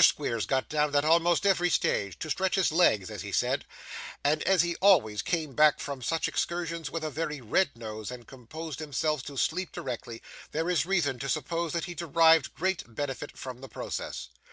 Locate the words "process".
13.68-14.28